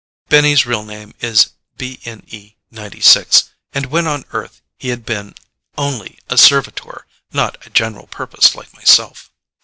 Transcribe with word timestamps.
Benny's 0.29 0.65
real 0.65 0.81
name 0.83 1.13
is 1.19 1.51
BNE 1.77 2.55
96, 2.71 3.51
and 3.71 3.85
when 3.85 4.07
on 4.07 4.25
Earth 4.31 4.59
he 4.79 4.87
had 4.89 5.05
been 5.05 5.35
only 5.77 6.17
a 6.27 6.39
Servitor, 6.39 7.05
not 7.33 7.63
a 7.67 7.69
General 7.69 8.07
Purpose 8.07 8.55
like 8.55 8.73
myself. 8.73 9.29